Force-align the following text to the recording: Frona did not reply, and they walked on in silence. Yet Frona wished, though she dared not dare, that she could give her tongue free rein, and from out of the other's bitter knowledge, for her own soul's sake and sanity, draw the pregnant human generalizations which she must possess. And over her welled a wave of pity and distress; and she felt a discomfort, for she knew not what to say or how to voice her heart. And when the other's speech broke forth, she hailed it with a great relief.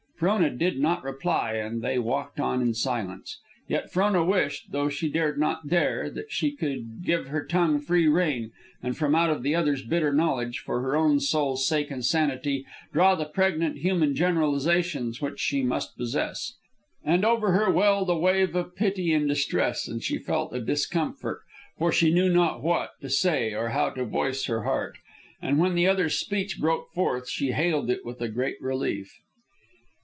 Frona 0.23 0.51
did 0.51 0.79
not 0.79 1.03
reply, 1.03 1.53
and 1.53 1.81
they 1.81 1.97
walked 1.97 2.39
on 2.39 2.61
in 2.61 2.75
silence. 2.75 3.39
Yet 3.67 3.91
Frona 3.91 4.23
wished, 4.23 4.67
though 4.71 4.87
she 4.87 5.09
dared 5.09 5.39
not 5.39 5.67
dare, 5.67 6.11
that 6.11 6.31
she 6.31 6.55
could 6.55 7.03
give 7.03 7.29
her 7.29 7.43
tongue 7.43 7.79
free 7.79 8.07
rein, 8.07 8.51
and 8.83 8.95
from 8.95 9.15
out 9.15 9.31
of 9.31 9.41
the 9.41 9.55
other's 9.55 9.81
bitter 9.83 10.13
knowledge, 10.13 10.59
for 10.59 10.79
her 10.81 10.95
own 10.95 11.19
soul's 11.19 11.67
sake 11.67 11.89
and 11.89 12.05
sanity, 12.05 12.67
draw 12.93 13.15
the 13.15 13.25
pregnant 13.25 13.79
human 13.79 14.13
generalizations 14.13 15.23
which 15.23 15.39
she 15.39 15.63
must 15.63 15.97
possess. 15.97 16.53
And 17.03 17.25
over 17.25 17.53
her 17.53 17.71
welled 17.71 18.11
a 18.11 18.15
wave 18.15 18.55
of 18.55 18.75
pity 18.75 19.11
and 19.15 19.27
distress; 19.27 19.87
and 19.87 20.03
she 20.03 20.19
felt 20.19 20.53
a 20.53 20.61
discomfort, 20.61 21.39
for 21.79 21.91
she 21.91 22.13
knew 22.13 22.31
not 22.31 22.61
what 22.61 22.91
to 23.01 23.09
say 23.09 23.55
or 23.55 23.69
how 23.69 23.89
to 23.89 24.05
voice 24.05 24.45
her 24.45 24.65
heart. 24.65 24.99
And 25.41 25.57
when 25.57 25.73
the 25.73 25.87
other's 25.87 26.19
speech 26.19 26.59
broke 26.59 26.91
forth, 26.91 27.27
she 27.27 27.53
hailed 27.53 27.89
it 27.89 28.05
with 28.05 28.21
a 28.21 28.29
great 28.29 28.61
relief. 28.61 29.17